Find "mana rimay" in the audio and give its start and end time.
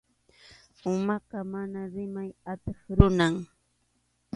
1.53-2.29